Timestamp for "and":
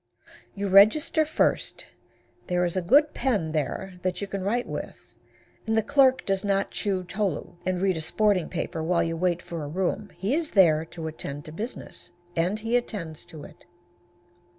5.67-5.77, 7.67-7.79, 12.35-12.57